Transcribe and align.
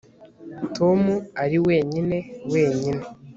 tom 0.75 0.99
ari 1.43 1.57
wenyine 1.67 2.17
wenyine 2.53 3.03